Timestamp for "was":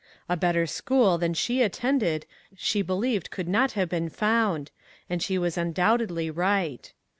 5.37-5.59